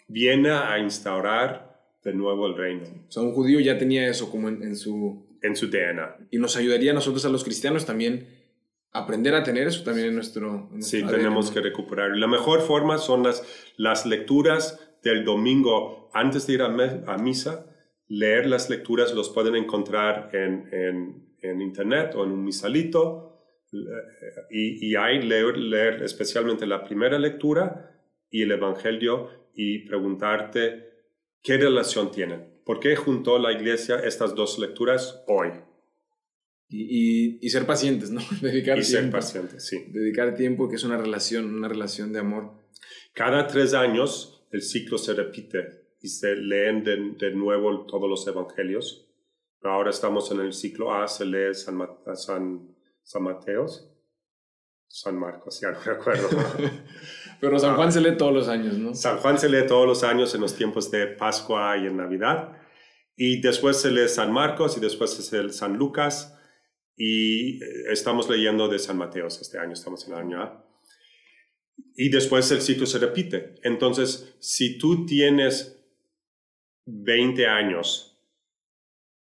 viene 0.06 0.50
a 0.50 0.78
instaurar 0.78 1.74
de 2.02 2.12
nuevo 2.12 2.46
el 2.46 2.56
reino. 2.56 2.84
O 3.08 3.10
sea, 3.10 3.22
un 3.22 3.32
judío 3.32 3.60
ya 3.60 3.78
tenía 3.78 4.08
eso 4.08 4.30
como 4.30 4.48
en, 4.48 4.62
en, 4.62 4.76
su... 4.76 5.26
En 5.42 5.56
su 5.56 5.68
DNA. 5.68 6.28
Y 6.30 6.38
nos 6.38 6.56
ayudaría 6.56 6.92
a 6.92 6.94
nosotros, 6.94 7.24
a 7.24 7.28
los 7.28 7.44
cristianos, 7.44 7.86
también 7.86 8.26
aprender 8.92 9.34
a 9.34 9.42
tener 9.42 9.66
eso 9.66 9.82
también 9.84 10.08
en 10.08 10.14
nuestro... 10.14 10.68
En 10.72 10.82
sí, 10.82 11.02
tenemos 11.02 11.50
que 11.50 11.60
recuperar. 11.60 12.16
La 12.16 12.26
mejor 12.26 12.60
forma 12.60 12.98
son 12.98 13.22
las, 13.22 13.42
las 13.76 14.06
lecturas 14.06 14.80
del 15.02 15.24
domingo 15.24 16.10
antes 16.14 16.46
de 16.46 16.54
ir 16.54 16.62
a, 16.62 16.66
a 16.66 17.18
misa. 17.18 17.66
Leer 18.08 18.46
las 18.46 18.70
lecturas 18.70 19.14
los 19.14 19.30
pueden 19.30 19.56
encontrar 19.56 20.30
en, 20.32 20.68
en, 20.72 21.36
en 21.40 21.60
internet 21.60 22.14
o 22.14 22.24
en 22.24 22.32
un 22.32 22.44
misalito. 22.44 23.40
Y, 24.50 24.90
y 24.90 24.94
ahí 24.94 25.22
leer, 25.22 25.56
leer 25.56 26.02
especialmente 26.02 26.66
la 26.66 26.84
primera 26.84 27.18
lectura 27.18 27.90
y 28.30 28.42
el 28.42 28.52
Evangelio 28.52 29.43
y 29.54 29.80
preguntarte 29.80 30.92
qué 31.42 31.56
relación 31.56 32.10
tienen. 32.10 32.54
¿Por 32.64 32.80
qué 32.80 32.96
juntó 32.96 33.38
la 33.38 33.52
iglesia 33.52 33.96
estas 33.96 34.34
dos 34.34 34.58
lecturas 34.58 35.22
hoy? 35.26 35.50
Y, 36.68 36.82
y, 36.82 37.38
y 37.42 37.50
ser 37.50 37.66
pacientes, 37.66 38.10
¿no? 38.10 38.20
Dedicar 38.40 38.78
y 38.78 38.82
tiempo, 38.82 38.90
ser 39.02 39.10
pacientes, 39.10 39.66
sí. 39.66 39.84
Dedicar 39.88 40.34
tiempo, 40.34 40.68
que 40.68 40.76
es 40.76 40.84
una 40.84 40.96
relación, 40.96 41.54
una 41.54 41.68
relación 41.68 42.12
de 42.12 42.20
amor. 42.20 42.52
Cada 43.12 43.46
tres 43.46 43.74
años 43.74 44.46
el 44.50 44.62
ciclo 44.62 44.98
se 44.98 45.14
repite 45.14 45.84
y 46.00 46.08
se 46.08 46.36
leen 46.36 46.84
de, 46.84 46.96
de 47.18 47.34
nuevo 47.34 47.86
todos 47.86 48.08
los 48.08 48.26
evangelios. 48.26 49.06
Ahora 49.62 49.90
estamos 49.90 50.30
en 50.30 50.40
el 50.40 50.52
ciclo 50.52 50.92
A, 50.92 51.08
se 51.08 51.24
lee 51.24 51.54
San, 51.54 51.78
San, 52.14 52.76
San 53.02 53.22
Mateos, 53.22 53.90
San 54.86 55.18
Marcos, 55.18 55.60
ya 55.60 55.70
no 55.72 55.78
me 55.84 55.92
acuerdo. 55.92 56.28
Pero 57.44 57.58
San 57.58 57.76
Juan 57.76 57.92
se 57.92 58.00
lee 58.00 58.16
todos 58.16 58.32
los 58.32 58.48
años, 58.48 58.78
¿no? 58.78 58.94
San 58.94 59.18
Juan 59.18 59.38
se 59.38 59.50
lee 59.50 59.66
todos 59.68 59.86
los 59.86 60.02
años 60.02 60.34
en 60.34 60.40
los 60.40 60.56
tiempos 60.56 60.90
de 60.90 61.06
Pascua 61.08 61.76
y 61.76 61.86
en 61.86 61.98
Navidad. 61.98 62.56
Y 63.18 63.42
después 63.42 63.78
se 63.82 63.90
lee 63.90 64.08
San 64.08 64.32
Marcos 64.32 64.78
y 64.78 64.80
después 64.80 65.10
se 65.10 65.42
lee 65.42 65.52
San 65.52 65.76
Lucas. 65.76 66.34
Y 66.96 67.62
eh, 67.62 67.92
estamos 67.92 68.30
leyendo 68.30 68.66
de 68.68 68.78
San 68.78 68.96
Mateo 68.96 69.26
este 69.26 69.58
año, 69.58 69.74
estamos 69.74 70.06
en 70.06 70.14
el 70.14 70.18
año 70.20 70.42
A. 70.42 70.64
Y 71.94 72.08
después 72.08 72.50
el 72.50 72.62
ciclo 72.62 72.86
se 72.86 72.98
repite. 72.98 73.56
Entonces, 73.62 74.34
si 74.40 74.78
tú 74.78 75.04
tienes 75.04 75.84
20 76.86 77.46
años 77.46 78.18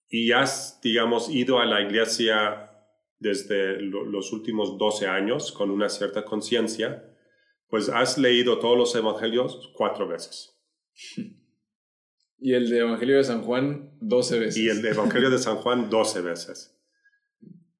y 0.08 0.32
has, 0.32 0.80
digamos, 0.80 1.28
ido 1.28 1.58
a 1.60 1.66
la 1.66 1.82
iglesia 1.82 2.70
desde 3.18 3.78
los 3.82 4.32
últimos 4.32 4.78
12 4.78 5.06
años 5.06 5.52
con 5.52 5.70
una 5.70 5.90
cierta 5.90 6.24
conciencia, 6.24 7.12
pues 7.68 7.88
has 7.88 8.18
leído 8.18 8.58
todos 8.58 8.76
los 8.76 8.94
evangelios 8.94 9.70
cuatro 9.74 10.06
veces. 10.06 10.56
Y 12.38 12.52
el 12.52 12.68
de 12.68 12.78
Evangelio 12.80 13.16
de 13.16 13.24
San 13.24 13.42
Juan 13.42 13.96
doce 14.00 14.38
veces. 14.38 14.56
Y 14.58 14.68
el 14.68 14.82
de 14.82 14.90
Evangelio 14.90 15.30
de 15.30 15.38
San 15.38 15.56
Juan 15.56 15.88
doce 15.90 16.20
veces. 16.20 16.78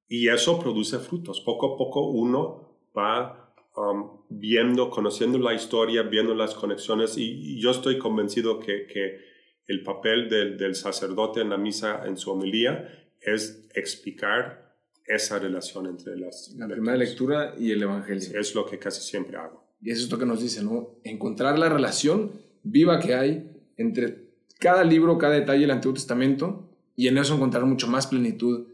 Y 0.09 0.29
eso 0.29 0.59
produce 0.59 0.99
frutos. 0.99 1.41
Poco 1.41 1.75
a 1.75 1.77
poco 1.77 2.11
uno 2.11 2.79
va 2.97 3.55
um, 3.77 4.23
viendo, 4.29 4.89
conociendo 4.89 5.39
la 5.39 5.53
historia, 5.53 6.03
viendo 6.03 6.35
las 6.35 6.55
conexiones. 6.55 7.17
Y, 7.19 7.57
y 7.57 7.61
yo 7.61 7.71
estoy 7.71 7.99
convencido 7.99 8.61
que, 8.61 8.87
que 8.87 9.19
el 9.67 9.83
papel 9.83 10.29
del, 10.29 10.57
del, 10.57 10.75
sacerdote 10.75 11.41
en 11.41 11.51
la 11.51 11.59
misa, 11.59 12.07
en 12.07 12.17
su 12.17 12.31
homilía, 12.31 12.89
es 13.21 13.69
explicar 13.75 14.75
esa 15.05 15.39
relación 15.39 15.87
entre 15.87 16.17
las... 16.17 16.55
La 16.57 16.69
primera 16.69 16.97
lectura 16.97 17.55
y 17.59 17.73
el 17.73 17.83
Evangelio. 17.83 18.41
Es 18.41 18.55
lo 18.55 18.65
que 18.65 18.79
casi 18.79 19.03
siempre 19.03 19.37
hago. 19.37 19.66
Y 19.81 19.91
eso 19.91 20.05
es 20.05 20.11
lo 20.11 20.19
que 20.19 20.27
nos 20.27 20.41
dice, 20.43 20.63
¿no? 20.63 20.99
Encontrar 21.05 21.59
la 21.59 21.69
relación 21.69 22.33
viva 22.63 22.99
que 22.99 23.15
hay 23.15 23.51
entre 23.77 24.27
cada 24.59 24.85
libro, 24.85 25.19
cada 25.19 25.35
detalle 25.35 25.61
del 25.61 25.71
Antiguo 25.71 25.95
Testamento 25.95 26.71
y 26.97 27.09
en 27.09 27.19
eso 27.19 27.35
encontrar 27.35 27.65
mucho 27.65 27.87
más 27.89 28.07
plenitud, 28.07 28.69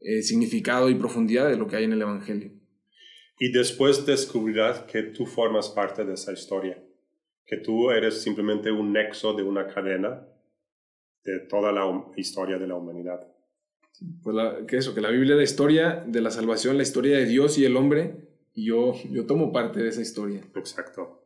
eh, 0.00 0.22
significado 0.22 0.90
y 0.90 0.94
profundidad 0.94 1.48
de 1.48 1.56
lo 1.56 1.66
que 1.66 1.76
hay 1.76 1.84
en 1.84 1.92
el 1.92 2.02
Evangelio. 2.02 2.52
Y 3.38 3.52
después 3.52 4.04
descubrirás 4.04 4.80
que 4.80 5.02
tú 5.02 5.26
formas 5.26 5.68
parte 5.68 6.04
de 6.04 6.14
esa 6.14 6.32
historia, 6.32 6.82
que 7.46 7.56
tú 7.56 7.90
eres 7.90 8.20
simplemente 8.20 8.72
un 8.72 8.92
nexo 8.92 9.32
de 9.32 9.44
una 9.44 9.68
cadena 9.68 10.26
de 11.24 11.40
toda 11.40 11.70
la 11.72 11.84
historia 12.16 12.58
de 12.58 12.66
la 12.66 12.74
humanidad. 12.74 13.20
Pues 14.22 14.36
que 14.66 14.76
eso, 14.76 14.94
que 14.94 15.00
la 15.00 15.10
Biblia 15.10 15.34
es 15.34 15.38
la 15.38 15.44
historia 15.44 16.04
de 16.06 16.20
la 16.20 16.30
salvación, 16.30 16.76
la 16.76 16.82
historia 16.82 17.16
de 17.16 17.26
Dios 17.26 17.58
y 17.58 17.64
el 17.64 17.76
hombre, 17.76 18.27
y 18.58 18.64
yo, 18.64 18.92
yo 19.12 19.24
tomo 19.24 19.52
parte 19.52 19.80
de 19.80 19.88
esa 19.88 20.02
historia. 20.02 20.42
Exacto. 20.56 21.24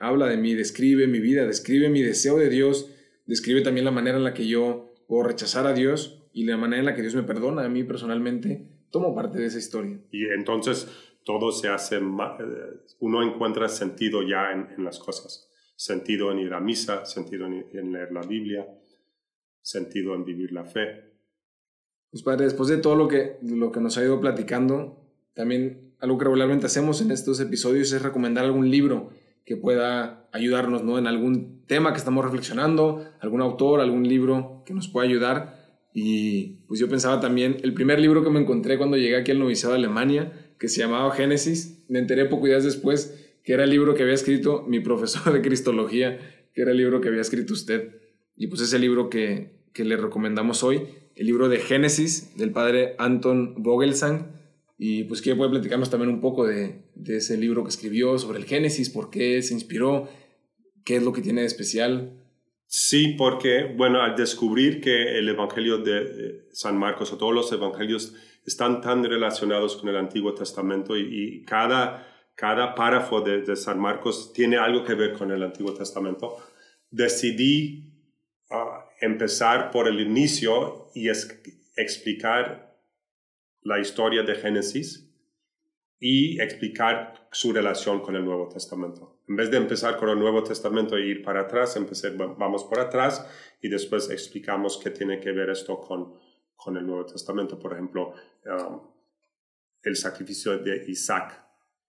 Habla 0.00 0.26
de 0.26 0.36
mí, 0.36 0.54
describe 0.54 1.06
mi 1.06 1.20
vida, 1.20 1.46
describe 1.46 1.88
mi 1.88 2.02
deseo 2.02 2.36
de 2.36 2.48
Dios, 2.48 2.90
describe 3.26 3.60
también 3.60 3.84
la 3.84 3.92
manera 3.92 4.18
en 4.18 4.24
la 4.24 4.34
que 4.34 4.48
yo 4.48 4.92
o 5.06 5.22
rechazar 5.22 5.68
a 5.68 5.72
Dios 5.72 6.26
y 6.32 6.44
la 6.46 6.56
manera 6.56 6.80
en 6.80 6.86
la 6.86 6.96
que 6.96 7.02
Dios 7.02 7.14
me 7.14 7.22
perdona 7.22 7.64
a 7.64 7.68
mí 7.68 7.84
personalmente, 7.84 8.66
tomo 8.90 9.14
parte 9.14 9.38
de 9.38 9.46
esa 9.46 9.58
historia. 9.58 10.00
Y 10.10 10.24
entonces 10.24 10.88
todo 11.24 11.52
se 11.52 11.68
hace, 11.68 11.98
eh, 11.98 12.00
uno 12.98 13.22
encuentra 13.22 13.68
sentido 13.68 14.22
ya 14.22 14.50
en, 14.50 14.84
las 14.84 14.98
cosas. 14.98 15.48
Sentido 15.76 16.32
en 16.32 16.40
ir 16.40 16.54
a 16.54 16.60
misa, 16.60 17.06
sentido 17.06 17.46
en, 17.46 17.92
leer 17.92 18.10
la 18.10 18.22
Biblia, 18.22 18.66
sentido 19.62 20.16
en 20.16 20.24
vivir 20.24 20.50
la 20.50 20.64
fe. 20.64 21.12
Pues 22.10 22.24
padre, 22.24 22.46
después 22.46 22.68
de 22.68 22.78
todo 22.78 22.96
lo 22.96 23.06
que, 23.06 23.36
lo 23.42 23.70
que 23.70 23.80
nos 23.80 23.96
ha 23.96 24.02
ido 24.02 24.20
platicando, 24.20 25.04
también 25.34 25.93
algo 26.04 26.18
que 26.18 26.24
regularmente 26.24 26.66
hacemos 26.66 27.00
en 27.00 27.10
estos 27.10 27.40
episodios 27.40 27.90
es 27.92 28.02
recomendar 28.02 28.44
algún 28.44 28.70
libro 28.70 29.10
que 29.46 29.56
pueda 29.56 30.28
ayudarnos 30.32 30.84
¿no? 30.84 30.98
en 30.98 31.06
algún 31.06 31.62
tema 31.66 31.92
que 31.92 31.98
estamos 31.98 32.22
reflexionando, 32.22 33.10
algún 33.20 33.40
autor, 33.40 33.80
algún 33.80 34.06
libro 34.06 34.62
que 34.66 34.74
nos 34.74 34.86
pueda 34.88 35.08
ayudar. 35.08 35.64
Y 35.94 36.58
pues 36.68 36.78
yo 36.78 36.90
pensaba 36.90 37.20
también, 37.20 37.56
el 37.62 37.72
primer 37.72 38.00
libro 38.00 38.22
que 38.22 38.28
me 38.28 38.38
encontré 38.38 38.76
cuando 38.76 38.98
llegué 38.98 39.16
aquí 39.16 39.30
al 39.30 39.38
noviciado 39.38 39.72
de 39.72 39.78
Alemania, 39.78 40.30
que 40.58 40.68
se 40.68 40.80
llamaba 40.80 41.10
Génesis, 41.14 41.82
me 41.88 42.00
enteré 42.00 42.26
poco 42.26 42.48
días 42.48 42.64
después 42.64 43.18
que 43.42 43.54
era 43.54 43.64
el 43.64 43.70
libro 43.70 43.94
que 43.94 44.02
había 44.02 44.14
escrito 44.14 44.62
mi 44.68 44.80
profesor 44.80 45.32
de 45.32 45.40
Cristología, 45.40 46.18
que 46.52 46.60
era 46.60 46.72
el 46.72 46.76
libro 46.76 47.00
que 47.00 47.08
había 47.08 47.22
escrito 47.22 47.54
usted. 47.54 47.96
Y 48.36 48.48
pues 48.48 48.60
ese 48.60 48.78
libro 48.78 49.08
que, 49.08 49.52
que 49.72 49.86
le 49.86 49.96
recomendamos 49.96 50.64
hoy, 50.64 50.82
el 51.16 51.26
libro 51.26 51.48
de 51.48 51.60
Génesis 51.60 52.36
del 52.36 52.50
padre 52.50 52.94
Anton 52.98 53.54
Vogelsang. 53.62 54.43
Y 54.86 55.04
pues 55.04 55.22
que 55.22 55.34
puede 55.34 55.48
platicarnos 55.48 55.88
también 55.88 56.10
un 56.10 56.20
poco 56.20 56.46
de, 56.46 56.82
de 56.94 57.16
ese 57.16 57.38
libro 57.38 57.62
que 57.62 57.70
escribió 57.70 58.18
sobre 58.18 58.38
el 58.38 58.44
Génesis, 58.44 58.90
por 58.90 59.08
qué 59.08 59.40
se 59.40 59.54
inspiró, 59.54 60.10
qué 60.84 60.96
es 60.96 61.02
lo 61.02 61.10
que 61.10 61.22
tiene 61.22 61.40
de 61.40 61.46
especial. 61.46 62.20
Sí, 62.66 63.14
porque, 63.16 63.72
bueno, 63.74 64.02
al 64.02 64.14
descubrir 64.14 64.82
que 64.82 65.18
el 65.18 65.26
Evangelio 65.26 65.78
de 65.78 66.48
San 66.52 66.76
Marcos 66.76 67.10
o 67.14 67.16
todos 67.16 67.32
los 67.32 67.50
evangelios 67.50 68.14
están 68.44 68.82
tan 68.82 69.02
relacionados 69.02 69.74
con 69.76 69.88
el 69.88 69.96
Antiguo 69.96 70.34
Testamento 70.34 70.94
y, 70.98 71.42
cada, 71.46 72.06
cada 72.34 72.74
párrafo 72.74 73.22
de, 73.22 73.56
San 73.56 73.80
Marcos 73.80 74.34
tiene 74.34 74.58
algo 74.58 74.84
que 74.84 74.92
ver 74.92 75.14
con 75.14 75.30
el 75.30 75.42
Antiguo 75.44 75.72
Testamento, 75.72 76.36
decidí 76.90 77.90
ah, 78.50 78.84
empezar 79.00 79.70
por 79.70 79.88
el 79.88 79.98
inicio 79.98 80.90
y 80.94 81.08
explicar 81.08 82.73
la 83.64 83.80
historia 83.80 84.22
de 84.22 84.34
Génesis 84.36 85.10
y 85.98 86.40
explicar 86.40 87.28
su 87.32 87.52
relación 87.52 88.00
con 88.00 88.14
el 88.14 88.24
Nuevo 88.24 88.48
Testamento. 88.48 89.22
En 89.26 89.36
vez 89.36 89.50
de 89.50 89.56
empezar 89.56 89.96
con 89.96 90.10
el 90.10 90.18
Nuevo 90.18 90.42
Testamento 90.42 90.96
e 90.96 91.06
ir 91.06 91.22
para 91.22 91.42
atrás, 91.42 91.76
empecé, 91.76 92.10
vamos 92.10 92.64
por 92.64 92.78
atrás 92.78 93.26
y 93.62 93.68
después 93.68 94.10
explicamos 94.10 94.78
qué 94.82 94.90
tiene 94.90 95.18
que 95.18 95.32
ver 95.32 95.48
esto 95.48 95.80
con, 95.80 96.18
con 96.54 96.76
el 96.76 96.86
Nuevo 96.86 97.06
Testamento. 97.06 97.58
Por 97.58 97.72
ejemplo, 97.72 98.12
um, 98.44 98.80
el 99.82 99.96
sacrificio 99.96 100.58
de 100.58 100.84
Isaac, 100.88 101.42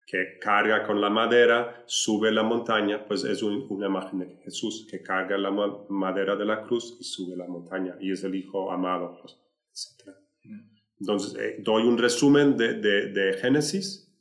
que 0.05 0.41
carga 0.41 0.85
con 0.85 1.01
la 1.01 1.09
madera, 1.09 1.85
sube 1.87 2.33
la 2.33 2.43
montaña, 2.43 3.05
pues 3.07 3.23
es 3.23 3.45
una 3.45 3.87
imagen 3.87 4.19
de 4.19 4.41
Jesús, 4.43 4.89
que 4.91 5.03
carga 5.03 5.39
la 5.39 5.53
madera 5.89 6.35
de 6.35 6.47
la 6.47 6.63
cruz 6.63 6.97
y 6.99 7.05
sube 7.05 7.37
la 7.37 7.47
montaña, 7.47 7.97
y 8.01 8.11
es 8.11 8.25
el 8.25 8.35
Hijo 8.35 8.73
amado, 8.73 9.21
pues, 9.21 9.39
etc. 9.71 10.17
Entonces, 11.01 11.35
eh, 11.41 11.57
doy 11.59 11.85
un 11.85 11.99
resumen 11.99 12.57
de, 12.57 12.75
de, 12.75 13.33
Génesis 13.41 14.13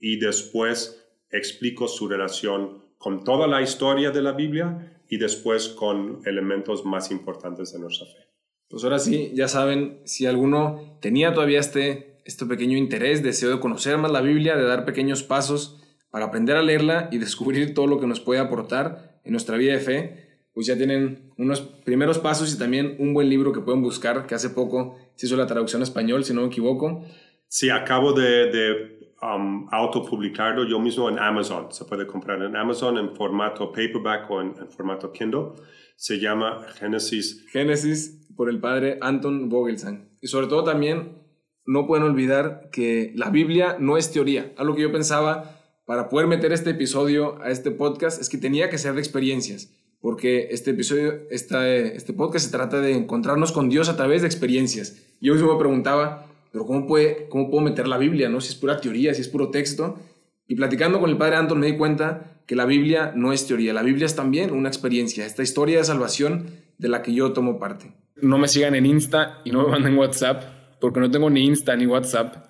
y 0.00 0.18
después 0.18 1.04
explico 1.30 1.86
su 1.86 2.08
relación 2.08 2.82
con 2.98 3.24
toda 3.24 3.46
la 3.46 3.62
historia 3.62 4.10
de 4.10 4.22
la 4.22 4.32
Biblia 4.32 5.00
y 5.08 5.18
después 5.18 5.68
con 5.68 6.20
elementos 6.26 6.84
más 6.84 7.10
importantes 7.10 7.72
de 7.72 7.78
nuestra 7.78 8.06
fe. 8.06 8.26
Pues 8.68 8.82
ahora 8.82 8.98
sí, 8.98 9.30
ya 9.34 9.46
saben, 9.46 10.00
si 10.04 10.26
alguno 10.26 10.98
tenía 11.00 11.32
todavía 11.32 11.60
este, 11.60 12.18
este 12.24 12.46
pequeño 12.46 12.76
interés, 12.76 13.22
deseo 13.22 13.50
de 13.50 13.60
conocer 13.60 13.96
más 13.96 14.10
la 14.10 14.20
Biblia, 14.20 14.56
de 14.56 14.64
dar 14.64 14.84
pequeños 14.84 15.22
pasos 15.22 15.80
para 16.10 16.26
aprender 16.26 16.56
a 16.56 16.62
leerla 16.62 17.08
y 17.12 17.18
descubrir 17.18 17.74
todo 17.74 17.86
lo 17.86 18.00
que 18.00 18.08
nos 18.08 18.18
puede 18.18 18.40
aportar 18.40 19.20
en 19.22 19.32
nuestra 19.32 19.56
vida 19.56 19.74
de 19.74 19.80
fe, 19.80 20.25
pues 20.56 20.66
ya 20.66 20.74
tienen 20.74 21.34
unos 21.36 21.60
primeros 21.60 22.18
pasos 22.18 22.54
y 22.54 22.58
también 22.58 22.96
un 22.98 23.12
buen 23.12 23.28
libro 23.28 23.52
que 23.52 23.60
pueden 23.60 23.82
buscar, 23.82 24.26
que 24.26 24.34
hace 24.34 24.48
poco 24.48 24.96
se 25.14 25.26
hizo 25.26 25.36
la 25.36 25.46
traducción 25.46 25.82
a 25.82 25.84
español, 25.84 26.24
si 26.24 26.32
no 26.32 26.40
me 26.40 26.46
equivoco. 26.46 27.04
Sí, 27.46 27.68
acabo 27.68 28.14
de, 28.14 28.50
de 28.50 29.12
um, 29.20 29.68
autopublicarlo 29.70 30.66
yo 30.66 30.80
mismo 30.80 31.10
en 31.10 31.18
Amazon. 31.18 31.70
Se 31.72 31.84
puede 31.84 32.06
comprar 32.06 32.40
en 32.40 32.56
Amazon 32.56 32.96
en 32.96 33.14
formato 33.14 33.70
paperback 33.70 34.30
o 34.30 34.40
en, 34.40 34.54
formato 34.70 35.12
Kindle. 35.12 35.48
Se 35.94 36.18
llama 36.18 36.64
Génesis. 36.78 37.44
Génesis 37.50 38.26
por 38.34 38.48
el 38.48 38.58
padre 38.58 38.96
Anton 39.02 39.50
Vogelsang. 39.50 40.08
Y 40.22 40.28
sobre 40.28 40.46
todo 40.46 40.64
también 40.64 41.18
no 41.66 41.86
pueden 41.86 42.06
olvidar 42.06 42.70
que 42.72 43.12
la 43.14 43.28
Biblia 43.28 43.76
no 43.78 43.98
es 43.98 44.10
teoría. 44.10 44.54
Algo 44.56 44.74
que 44.74 44.80
yo 44.80 44.90
pensaba 44.90 45.60
para 45.84 46.08
poder 46.08 46.28
meter 46.28 46.50
este 46.54 46.70
episodio 46.70 47.42
a 47.42 47.50
este 47.50 47.72
podcast 47.72 48.18
es 48.22 48.30
que 48.30 48.38
tenía 48.38 48.70
que 48.70 48.78
ser 48.78 48.94
de 48.94 49.00
experiencias 49.00 49.70
porque 50.06 50.50
este 50.52 50.70
episodio, 50.70 51.22
esta, 51.32 51.68
este 51.68 52.12
podcast 52.12 52.46
se 52.46 52.52
trata 52.52 52.80
de 52.80 52.92
encontrarnos 52.92 53.50
con 53.50 53.68
Dios 53.68 53.88
a 53.88 53.96
través 53.96 54.22
de 54.22 54.28
experiencias. 54.28 55.02
Yo 55.20 55.32
mismo 55.32 55.52
me 55.52 55.58
preguntaba, 55.58 56.28
pero 56.52 56.64
¿cómo, 56.64 56.86
puede, 56.86 57.26
¿cómo 57.28 57.50
puedo 57.50 57.64
meter 57.64 57.88
la 57.88 57.98
Biblia? 57.98 58.28
¿no? 58.28 58.40
Si 58.40 58.50
es 58.50 58.54
pura 58.54 58.80
teoría, 58.80 59.14
si 59.14 59.22
es 59.22 59.28
puro 59.28 59.50
texto. 59.50 59.98
Y 60.46 60.54
platicando 60.54 61.00
con 61.00 61.10
el 61.10 61.16
padre 61.16 61.34
Anton 61.34 61.58
me 61.58 61.66
di 61.66 61.76
cuenta 61.76 62.40
que 62.46 62.54
la 62.54 62.66
Biblia 62.66 63.14
no 63.16 63.32
es 63.32 63.48
teoría, 63.48 63.72
la 63.72 63.82
Biblia 63.82 64.06
es 64.06 64.14
también 64.14 64.52
una 64.52 64.68
experiencia, 64.68 65.26
esta 65.26 65.42
historia 65.42 65.78
de 65.78 65.84
salvación 65.84 66.50
de 66.78 66.88
la 66.88 67.02
que 67.02 67.12
yo 67.12 67.32
tomo 67.32 67.58
parte. 67.58 67.92
No 68.14 68.38
me 68.38 68.46
sigan 68.46 68.76
en 68.76 68.86
Insta 68.86 69.40
y 69.44 69.50
no 69.50 69.64
me 69.64 69.70
manden 69.70 69.98
WhatsApp, 69.98 70.44
porque 70.80 71.00
no 71.00 71.10
tengo 71.10 71.28
ni 71.30 71.44
Insta 71.46 71.74
ni 71.74 71.84
WhatsApp, 71.86 72.46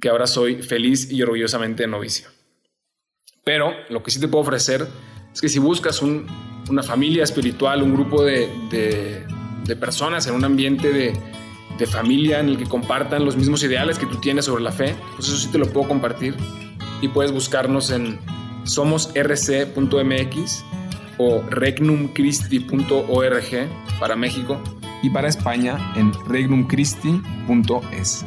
que 0.00 0.08
ahora 0.08 0.26
soy 0.26 0.60
feliz 0.60 1.08
y 1.12 1.22
orgullosamente 1.22 1.86
novicio. 1.86 2.30
Pero 3.44 3.74
lo 3.90 4.02
que 4.02 4.10
sí 4.10 4.18
te 4.18 4.26
puedo 4.26 4.42
ofrecer 4.42 4.88
es 5.32 5.40
que 5.40 5.48
si 5.48 5.60
buscas 5.60 6.02
un 6.02 6.49
una 6.70 6.82
familia 6.82 7.24
espiritual, 7.24 7.82
un 7.82 7.94
grupo 7.94 8.22
de, 8.24 9.26
personas 9.78 10.26
en 10.26 10.34
un 10.34 10.44
ambiente 10.44 10.92
de, 10.92 11.16
familia 11.86 12.40
en 12.40 12.50
el 12.50 12.58
que 12.58 12.66
compartan 12.66 13.24
los 13.24 13.38
mismos 13.38 13.64
ideales 13.64 13.98
que 13.98 14.04
tú 14.04 14.20
tienes 14.20 14.44
sobre 14.44 14.62
la 14.62 14.70
fe, 14.70 14.94
pues 15.16 15.28
eso 15.28 15.38
sí 15.38 15.48
te 15.50 15.56
lo 15.56 15.64
puedo 15.66 15.88
compartir. 15.88 16.36
Y 17.00 17.08
puedes 17.08 17.32
buscarnos 17.32 17.90
en 17.90 18.18
somosrc.mx 18.64 20.64
o 21.16 21.42
regnumchristi.org 21.48 23.68
para 23.98 24.14
México 24.14 24.60
y 25.02 25.08
para 25.08 25.28
España 25.28 25.78
en 25.96 26.12
regnumchristi.es. 26.28 28.26